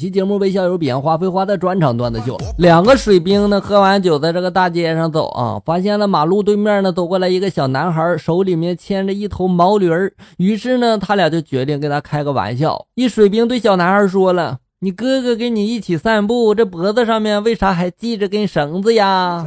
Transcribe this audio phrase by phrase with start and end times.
[0.00, 2.38] 期节目为校友编花非花的专场段子秀。
[2.56, 10.10] 两个水兵呢，喝完酒在这个大街上走啊，发现了马路对面呢走过来一个小男孩，手里面牵着一头毛驴儿。
[10.38, 12.86] 于是呢，他俩就决定跟他开个玩笑。
[12.94, 19.46] 一水兵对小男孩说了：“你哥哥跟你一起散步，这脖子上面为啥还系着根绳子呀？”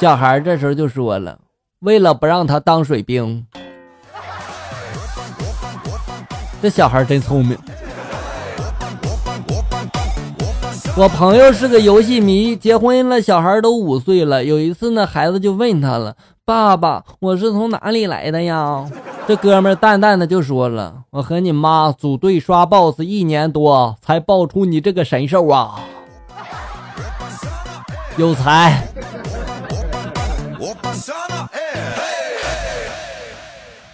[0.00, 1.38] 小孩这时候就说了
[1.78, 3.46] ：“为了不让他当水兵。”
[6.60, 7.56] 这小孩真聪明。
[10.96, 14.44] 我朋友是个游戏迷，结婚了，小孩都五岁了。
[14.44, 16.14] 有一次呢，孩子就问他了
[16.46, 18.88] ：“爸爸，我是从哪里来的呀？”
[19.26, 25.80] 这哥们淡淡的就说了：“我和你妈组队刷 BOSS 一年多，才爆出你这个神兽啊！
[28.16, 28.86] 有才。”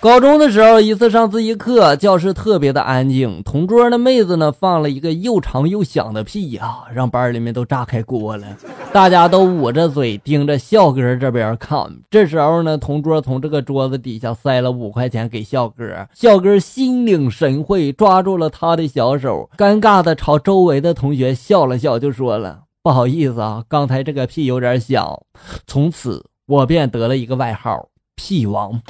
[0.01, 3.43] 高中的时候，一次上自习课，教室特别的安静。
[3.43, 8.47] 同桌的妹子呢，放了一个又长又响的屁呀，让班里面都炸开锅了。
[8.95, 11.87] 大家都捂着嘴，盯着笑哥这边看。
[12.09, 25.21] 这时候呢，同桌从这个桌子底下塞了五块钱给笑哥，笑哥心领神会，抓住了他的小手，尴尬的朝周围的同学笑了笑，就说了：“不好意思啊，刚才这个屁有点响。”
[25.69, 28.81] 从此，我便得了一个外号——屁王。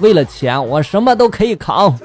[0.00, 1.96] 为了钱，我什么都可以扛。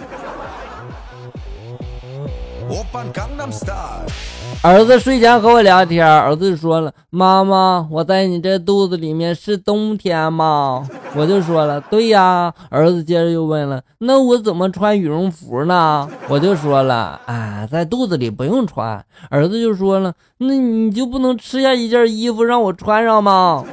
[4.61, 23.63] 儿子睡前和我聊天，儿子说了：“妈妈，我在你这肚子里面是冬天吗？”我就说了：“对呀。”儿子接着又问了：“那我怎么穿羽绒服呢？”我就说了：“哎，在肚子里不用穿。”儿子就说了：“那你就不能吃下一件衣服让我穿上吗？”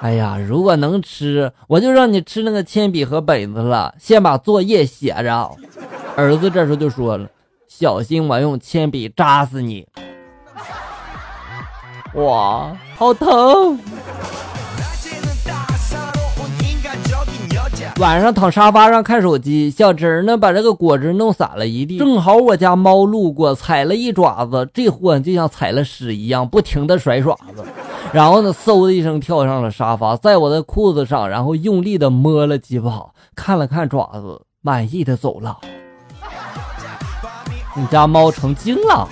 [0.00, 3.94] 哎呀，如果能吃，我就让你吃那个铅笔和本子了。
[3.98, 5.50] 先把作业写着。
[6.14, 7.28] 儿子这时候就说了
[7.66, 9.86] ：“小心我用铅笔扎死你！”
[12.14, 13.78] 哇，好疼！
[17.98, 27.64] 晚上躺沙发上看手机，小侄儿呢把这个果汁弄洒了一地，正好我家猫路过，踩了一爪子，这货就像踩了屎一样，不停的甩爪子。
[28.12, 35.58] 然后呢，嗖的一声跳上了沙发，在我的裤子上，然后用力的摸了几把，看了看爪子，满意的走了。
[37.76, 39.08] 你家猫成精了。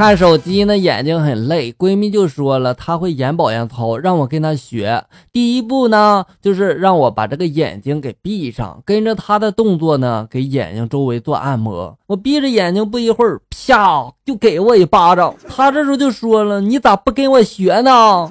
[0.00, 5.04] 看手机呢，眼睛很累，闺蜜就说了，她会眼保养操，让我跟她学。
[5.30, 11.98] 第一步呢，就是让我把这个眼睛给闭上，跟着她的动作呢，给眼睛周围做按摩。
[12.06, 15.34] 我闭着眼睛，不一会儿，啪，就给我一巴掌。
[15.46, 18.26] 她这时候就说了，你咋不跟我学呢？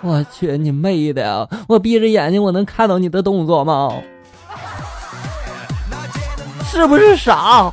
[0.00, 1.48] 我去你妹的！
[1.68, 3.88] 我闭着眼睛，我能看到你的动作吗？
[6.64, 7.72] 是不是傻？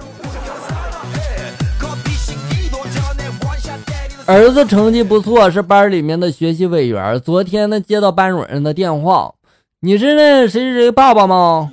[4.29, 7.19] 儿子成绩不错，是班里面的学习委员。
[7.19, 9.33] 昨天呢，接到班主任的电话，
[9.79, 11.71] 你是那谁谁谁爸爸吗？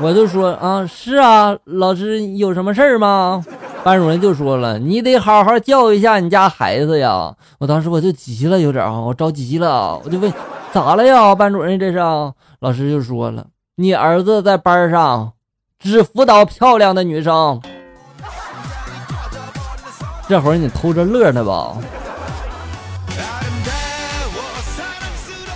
[0.00, 3.44] 我就说啊，是啊，老师有什么事儿吗？
[3.84, 7.36] 班主任就说了，你得好好教育一下你家孩子呀。
[7.58, 10.32] 我当时我就急了，有点啊，我着急了，我就问
[10.72, 11.34] 咋了呀？
[11.34, 11.98] 班主任这是？
[12.60, 13.44] 老师就说了，
[13.76, 15.32] 你儿子在班上
[15.78, 17.60] 只辅导漂亮的女生。
[20.28, 21.74] 这会儿你偷着乐呢吧？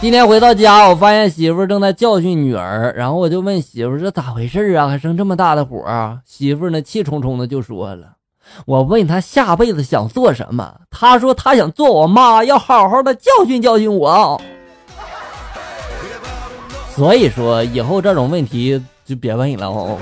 [0.00, 4.88] 今天回到家，我发现媳妇正在教训女儿，然后我就问媳妇这咋回事啊？
[4.88, 6.18] 还生这么大的火？
[6.24, 8.14] 媳妇呢气冲冲的就说了
[8.66, 14.40] ：“我问她下辈子想做什么，她说她想做我妈，要好好的教训教训我。
[16.96, 19.98] 所以说以后这种问题就别问了哦。”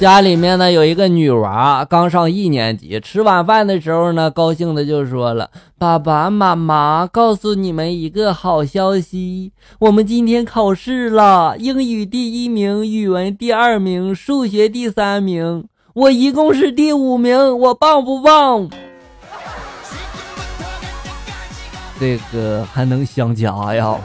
[0.00, 18.70] 家里面呢有一个女娃，刚上一年级，吃晚饭的时候呢，高兴的就说了：“爸爸妈妈，告诉你们一个好消息，我们今天考试了，英语第一名，语文第二名，数学第三名，我一共是第五名，我棒不棒？”
[22.00, 23.98] 这个还能想家呀，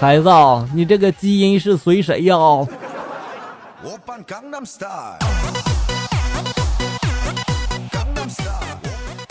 [0.00, 0.30] 孩子，
[0.74, 2.34] 你这个基因是随谁呀？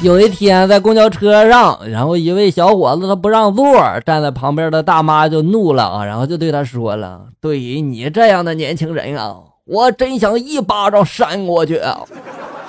[0.03, 3.63] 有一天在公交车上，然后一位小伙子他不让座，
[4.05, 11.81] 站在旁边的大妈就怒了啊，然后就对他说了：“对于你这样的年轻人啊， 我真想一巴掌扇过去。”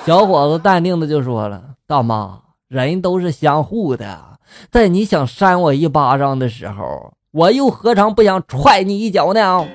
[0.07, 2.39] 小伙子淡定的就说了：“大妈，
[2.69, 4.19] 人都是相互的，
[4.71, 9.67] 在你想扇我一巴掌的时候，我又何尝不想踹你一脚呢？”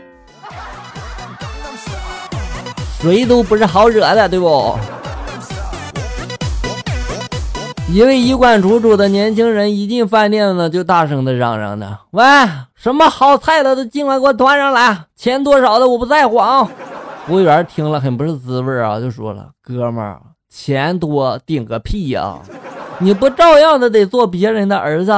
[3.01, 4.78] 谁都不是好惹的，对不？
[7.92, 12.24] 一位衣冠楚楚的年轻人一进饭店呢，就大声的嚷嚷着：“喂，
[12.75, 16.69] 什么好菜的都尽管给我端上来，钱多少的我不在乎啊！”
[17.25, 20.19] 服务员听了很不是滋味啊，就说了：“哥们儿，
[20.54, 22.38] 钱多顶个屁呀！
[23.00, 25.12] 你不照样的得做别人的儿子？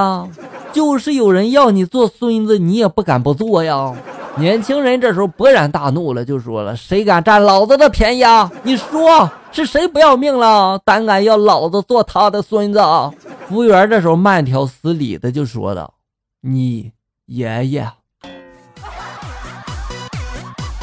[0.71, 3.91] 就是有人要你做孙子，你也不敢不做呀！”
[4.37, 8.49] 年轻人这时候勃然大怒了，就说了：“谁敢占老子的便宜啊？
[8.63, 10.79] 你说是谁不要命了？
[10.85, 13.11] 胆敢要老子做他的孙子啊？”
[13.47, 15.93] 服务员这时候慢条斯理的就说道
[16.41, 16.91] ：“你
[17.25, 17.87] 爷爷。”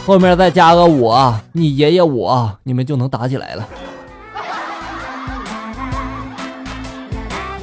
[0.07, 3.67] 后面再加个我，你爷爷我，你们就能打起来了。